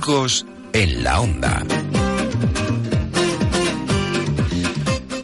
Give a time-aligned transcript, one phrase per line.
[0.00, 1.62] Burgos en la onda.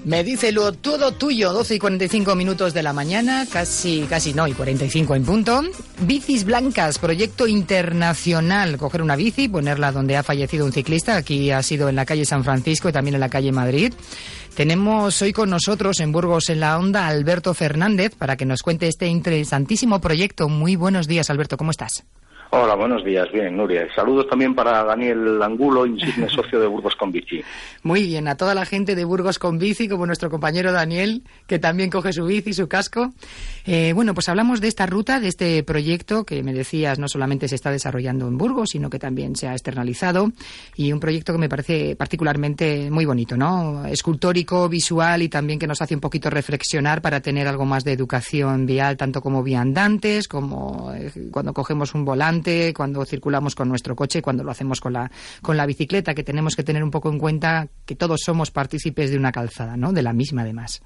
[0.04, 4.46] Me dice lo todo tuyo, 12 y 45 minutos de la mañana, casi, casi no,
[4.46, 5.62] y 45 en punto.
[6.00, 8.76] Bicis blancas, proyecto internacional.
[8.76, 11.16] Coger una bici, ponerla donde ha fallecido un ciclista.
[11.16, 13.94] Aquí ha sido en la calle San Francisco y también en la calle Madrid.
[14.54, 18.88] Tenemos hoy con nosotros en Burgos en la Onda Alberto Fernández para que nos cuente
[18.88, 20.50] este interesantísimo proyecto.
[20.50, 22.04] Muy buenos días, Alberto, ¿cómo estás?
[22.58, 23.30] Hola, buenos días.
[23.30, 23.86] Bien, Nuria.
[23.94, 27.42] Saludos también para Daniel Angulo, insigne socio de Burgos con Bici.
[27.82, 31.58] Muy bien, a toda la gente de Burgos con Bici, como nuestro compañero Daniel, que
[31.58, 33.12] también coge su bici, su casco.
[33.66, 37.46] Eh, bueno, pues hablamos de esta ruta, de este proyecto que me decías no solamente
[37.46, 40.32] se está desarrollando en Burgos, sino que también se ha externalizado
[40.76, 43.84] y un proyecto que me parece particularmente muy bonito, ¿no?
[43.84, 47.92] Escultórico, visual y también que nos hace un poquito reflexionar para tener algo más de
[47.92, 53.94] educación vial, tanto como viandantes, como eh, cuando cogemos un volante cuando circulamos con nuestro
[53.96, 55.10] coche, cuando lo hacemos con la,
[55.42, 59.10] con la bicicleta, que tenemos que tener un poco en cuenta que todos somos partícipes
[59.10, 59.92] de una calzada, ¿no?
[59.92, 60.82] De la misma, además.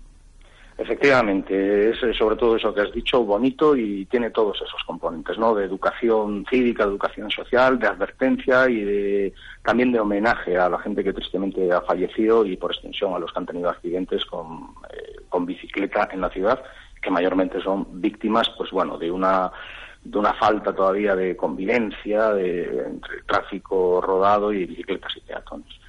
[0.80, 5.36] Efectivamente, es eh, sobre todo eso que has dicho, bonito y tiene todos esos componentes,
[5.36, 5.54] ¿no?
[5.54, 10.78] De educación cívica, de educación social, de advertencia y de, también de homenaje a la
[10.78, 14.74] gente que tristemente ha fallecido y por extensión a los que han tenido accidentes con,
[14.90, 16.62] eh, con bicicleta en la ciudad,
[17.02, 19.52] que mayormente son víctimas, pues bueno, de una
[20.02, 25.80] de una falta todavía de convivencia de, entre tráfico rodado y bicicletas y peatones.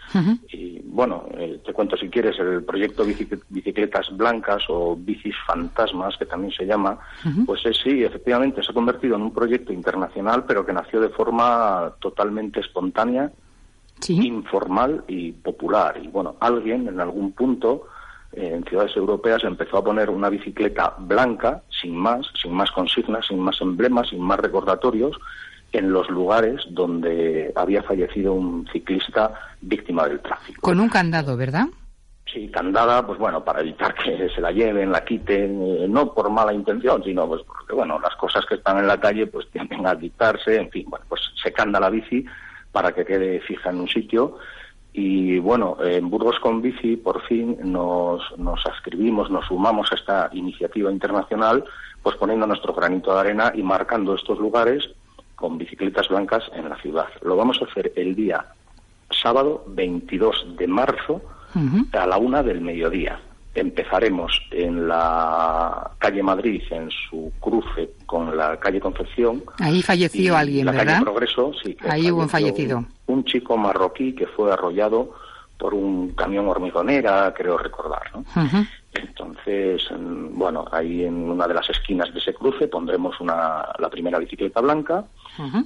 [0.51, 6.25] Y bueno, eh, te cuento si quieres el proyecto Bicicletas Blancas o Bicis Fantasmas, que
[6.25, 6.99] también se llama,
[7.45, 11.93] pues sí, efectivamente se ha convertido en un proyecto internacional, pero que nació de forma
[11.99, 13.31] totalmente espontánea,
[14.09, 15.97] informal y popular.
[16.03, 17.87] Y bueno, alguien en algún punto
[18.33, 23.39] en ciudades europeas empezó a poner una bicicleta blanca, sin más, sin más consignas, sin
[23.39, 25.17] más emblemas, sin más recordatorios,
[25.73, 30.61] en los lugares donde había fallecido un ciclista víctima del tráfico.
[30.61, 31.65] Con un candado, ¿verdad?
[32.31, 36.29] Sí, candada, pues bueno, para evitar que se la lleven, la quiten, eh, no por
[36.29, 39.85] mala intención, sino pues porque, bueno, las cosas que están en la calle pues tienden
[39.85, 42.25] a quitarse, en fin, bueno, pues se canda la bici
[42.71, 44.37] para que quede fija en un sitio
[44.93, 50.29] y bueno, en Burgos con Bici por fin nos, nos ascribimos, nos sumamos a esta
[50.33, 51.63] iniciativa internacional,
[52.03, 54.89] pues poniendo nuestro granito de arena y marcando estos lugares
[55.35, 57.07] con bicicletas blancas en la ciudad.
[57.21, 58.45] Lo vamos a hacer el día
[59.09, 61.21] sábado 22 de marzo
[61.93, 63.19] a la una del mediodía.
[63.53, 69.43] Empezaremos en la calle Madrid, en su cruce con la calle Concepción.
[69.59, 70.93] Ahí falleció alguien, la ¿verdad?
[70.93, 71.75] Calle Progreso, sí.
[71.87, 72.85] Ahí hubo un fallecido.
[73.07, 75.13] Un, chico marroquí que fue arrollado
[75.57, 78.25] por un camión hormigonera, creo recordar, ¿no?
[78.93, 79.83] Entonces,
[80.31, 84.59] bueno, ahí en una de las esquinas de ese cruce pondremos una, la primera bicicleta
[84.59, 85.05] blanca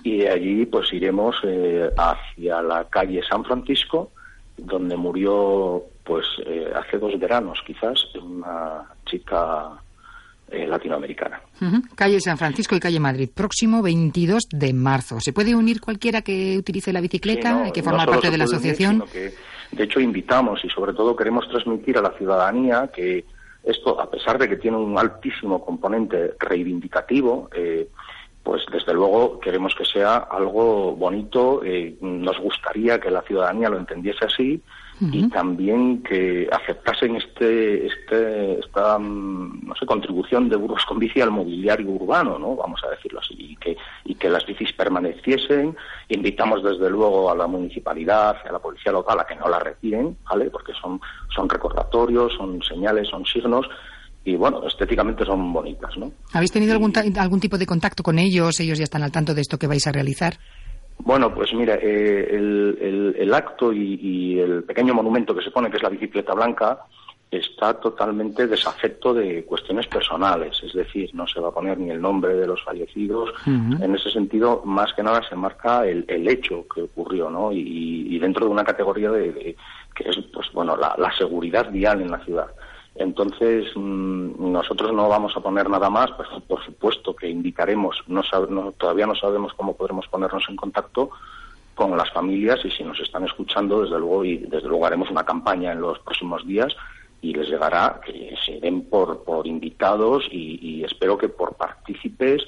[0.03, 4.11] y de allí pues iremos eh, hacia la calle San Francisco,
[4.57, 9.71] donde murió pues eh, hace dos veranos quizás una chica
[10.49, 11.41] eh, latinoamericana.
[11.95, 15.19] Calle San Francisco y calle Madrid, próximo 22 de marzo.
[15.19, 17.63] ¿Se puede unir cualquiera que utilice la bicicleta?
[17.63, 19.03] ¿Hay que formar parte de la asociación?
[19.71, 23.25] de hecho, invitamos y sobre todo queremos transmitir a la ciudadanía que
[23.65, 27.89] esto, a pesar de que tiene un altísimo componente reivindicativo, eh,
[28.55, 31.61] pues desde luego queremos que sea algo bonito.
[31.65, 34.61] Eh, nos gustaría que la ciudadanía lo entendiese así
[35.01, 41.19] y también que aceptasen este, este, esta mm, no sé, contribución de Burgos con Bici
[41.19, 42.55] al mobiliario urbano, ¿no?
[42.55, 45.75] vamos a decirlo así, y que, y que las bicis permaneciesen.
[46.07, 50.15] Invitamos desde luego a la municipalidad, a la policía local a que no la retiren,
[50.29, 50.49] ¿vale?
[50.49, 51.01] porque son,
[51.35, 53.67] son recordatorios, son señales, son signos
[54.25, 56.11] y bueno, estéticamente son bonitas, ¿no?
[56.33, 58.59] ¿Habéis tenido algún, algún tipo de contacto con ellos?
[58.59, 60.33] ¿Ellos ya están al tanto de esto que vais a realizar?
[60.97, 65.83] Bueno, pues mira, eh, el, acto y, el pequeño monumento que se pone, que es
[65.83, 66.79] la bicicleta blanca,
[67.29, 72.01] está totalmente desafecto de cuestiones personales, es decir, no se va a poner ni el
[72.01, 73.31] nombre de los fallecidos.
[73.45, 77.51] En ese sentido, más que nada se marca el, hecho que ocurrió, ¿no?
[77.51, 79.55] Y, dentro de una categoría de,
[79.93, 82.47] que es, pues bueno, la seguridad vial en la ciudad.
[82.95, 88.23] Entonces, mm, nosotros no vamos a poner nada más, pues por supuesto que indicaremos, no,
[88.77, 91.09] todavía no sabemos cómo podremos ponernos en contacto
[91.75, 95.25] con las familias y si nos están escuchando, desde luego, y desde luego haremos una
[95.25, 96.73] campaña en los próximos días
[97.21, 102.43] y les llegará que se den por, invitados y, espero que por partícipes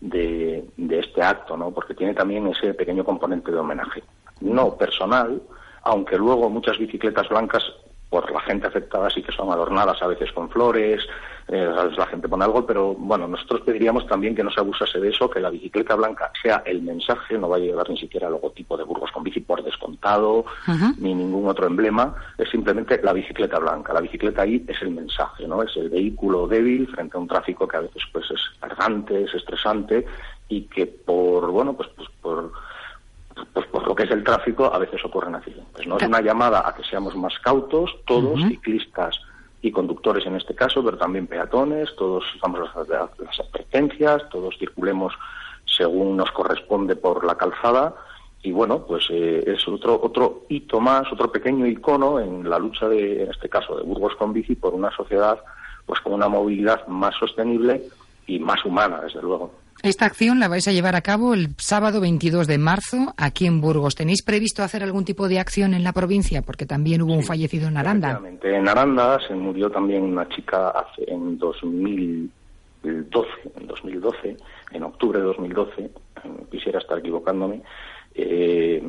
[0.00, 1.70] de, de este acto, ¿no?
[1.70, 4.02] Porque tiene también ese pequeño componente de homenaje.
[4.40, 5.40] No personal,
[5.82, 7.62] aunque luego muchas bicicletas blancas
[8.14, 11.04] por la gente afectada sí que son adornadas a veces con flores,
[11.48, 15.08] eh, la gente pone algo, pero bueno, nosotros pediríamos también que no se abusase de
[15.08, 18.34] eso, que la bicicleta blanca sea el mensaje, no vaya a llevar ni siquiera el
[18.34, 20.44] logotipo de Burgos con bici por descontado,
[20.98, 23.92] ni ningún otro emblema, es simplemente la bicicleta blanca.
[23.92, 25.64] La bicicleta ahí es el mensaje, ¿no?
[25.64, 29.34] Es el vehículo débil frente a un tráfico que a veces pues es cargante, es
[29.34, 30.06] estresante
[30.48, 32.52] y que por, bueno, pues, pues por
[33.94, 35.86] lo que es el tráfico a veces ocurren accidentes.
[35.86, 35.98] ¿no?
[35.98, 39.20] Es una llamada a que seamos más cautos, todos, ciclistas
[39.62, 45.14] y conductores en este caso, pero también peatones, todos vamos las, las advertencias, todos circulemos
[45.64, 47.94] según nos corresponde por la calzada
[48.42, 52.88] y bueno, pues eh, es otro otro hito más, otro pequeño icono en la lucha
[52.88, 55.38] de, en este caso, de Burgos con bici por una sociedad
[55.86, 57.84] pues con una movilidad más sostenible
[58.26, 59.52] y más humana, desde luego.
[59.82, 63.60] Esta acción la vais a llevar a cabo el sábado 22 de marzo aquí en
[63.60, 63.94] Burgos.
[63.94, 66.40] ¿Tenéis previsto hacer algún tipo de acción en la provincia?
[66.42, 68.20] Porque también hubo un fallecido en Aranda.
[68.42, 73.28] En Aranda se murió también una chica hace, en 2012,
[73.60, 74.36] en 2012,
[74.72, 75.90] en octubre de 2012,
[76.50, 77.62] quisiera estar equivocándome,
[78.14, 78.82] eh,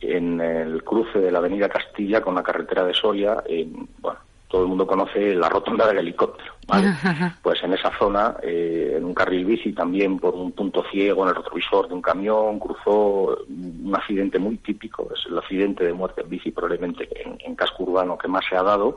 [0.00, 4.18] en el cruce de la avenida Castilla con la carretera de Soria, en, bueno,
[4.52, 6.52] todo el mundo conoce la rotonda del helicóptero,
[7.42, 11.30] Pues en esa zona, eh, en un carril bici también por un punto ciego en
[11.30, 16.20] el retrovisor de un camión, cruzó un accidente muy típico, es el accidente de muerte
[16.20, 18.96] en bici probablemente en, casco urbano que más se ha dado,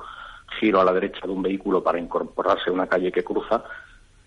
[0.59, 3.63] giro a la derecha de un vehículo para incorporarse a una calle que cruza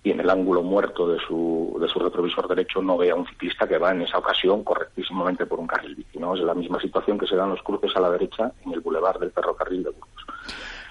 [0.03, 3.27] y en el ángulo muerto de su, de su retrovisor derecho no ve a un
[3.27, 6.19] ciclista que va en esa ocasión correctísimamente por un carril bici.
[6.19, 6.35] ¿no?
[6.35, 9.19] Es la misma situación que se dan los cruces a la derecha en el bulevar
[9.19, 10.25] del ferrocarril de Burgos.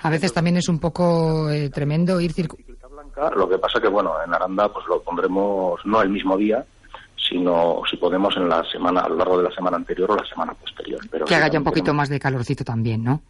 [0.02, 2.78] A veces también es un poco eh, tremendo ir circulando.
[3.36, 6.64] Lo que pasa que, bueno, en Aranda pues lo pondremos no el mismo día,
[7.16, 10.26] sino si podemos en la semana, a lo largo de la semana anterior o la
[10.26, 11.00] semana posterior.
[11.10, 13.22] Pero que haga ya un poquito más de calorcito también, ¿no?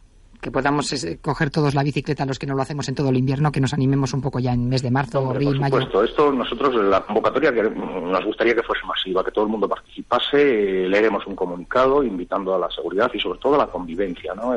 [0.42, 3.52] Que podamos coger todos la bicicleta, los que no lo hacemos en todo el invierno,
[3.52, 6.04] que nos animemos un poco ya en mes de marzo, o abril, por supuesto.
[6.04, 10.84] Esto nosotros, la convocatoria, que nos gustaría que fuese masiva, que todo el mundo participase,
[10.84, 14.34] eh, leeremos un comunicado invitando a la seguridad y sobre todo a la convivencia.
[14.36, 14.54] No,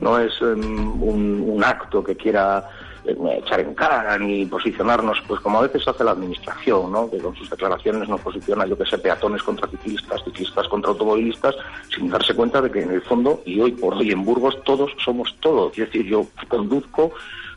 [0.00, 5.58] no es em, un acto que quiera eh, echar en cara ni posicionarnos, pues como
[5.58, 7.10] a veces hace la administración, ¿no?
[7.10, 11.54] que con sus declaraciones nos posiciona, yo que sé, peatones contra ciclistas, ciclistas contra automovilistas,
[11.94, 14.90] sin darse cuenta de que en el fondo, y hoy por hoy en Burgos, todos
[15.04, 15.72] somos todos.
[15.78, 17.12] Es decir, yo conduzco,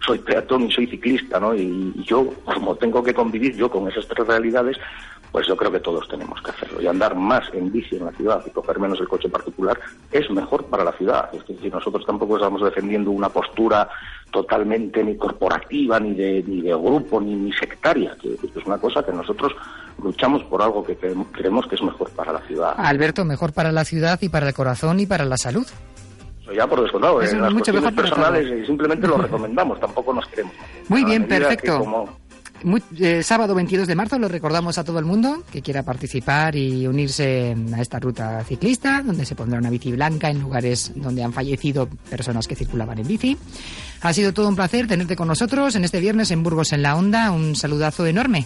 [0.05, 1.55] soy peatón y soy ciclista, ¿no?
[1.55, 4.77] Y, yo, como tengo que convivir yo con esas tres realidades,
[5.31, 6.81] pues yo creo que todos tenemos que hacerlo.
[6.81, 9.79] Y andar más en bici en la ciudad y coger menos el coche particular
[10.11, 11.29] es mejor para la ciudad.
[11.33, 13.89] Es decir, nosotros tampoco estamos defendiendo una postura
[14.31, 18.15] totalmente ni corporativa, ni de, ni de grupo, ni, ni sectaria.
[18.23, 19.53] Es una cosa que nosotros
[20.01, 22.75] luchamos por algo que creemos que es mejor para la ciudad.
[22.77, 25.65] Alberto, mejor para la ciudad y para el corazón y para la salud.
[26.51, 30.53] Ya por descontado, en las mucho personales y simplemente lo recomendamos, tampoco nos queremos.
[30.89, 32.09] Muy bien, perfecto.
[32.97, 36.87] Eh, sábado 22 de marzo lo recordamos a todo el mundo que quiera participar y
[36.87, 41.33] unirse a esta ruta ciclista, donde se pondrá una bici blanca en lugares donde han
[41.33, 43.37] fallecido personas que circulaban en bici.
[44.01, 46.95] Ha sido todo un placer tenerte con nosotros en este viernes en Burgos en la
[46.95, 47.31] Onda.
[47.31, 48.45] Un saludazo enorme.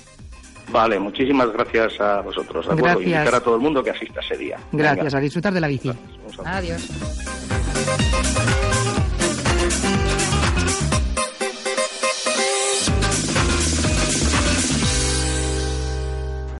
[0.71, 2.67] Vale, muchísimas gracias a vosotros.
[2.67, 3.07] gracias.
[3.07, 4.57] Y invitar a todo el mundo que asista ese día.
[4.71, 5.91] Gracias, a disfrutar de la bici.
[6.43, 6.89] Adiós.
[7.87, 8.56] Thank you.